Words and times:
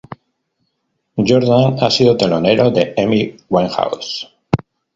Jordan 1.19 1.77
ha 1.79 1.91
sido 1.91 2.17
telonero 2.17 2.71
de 2.71 2.95
Amy 2.97 3.37
Winehouse. 3.49 4.25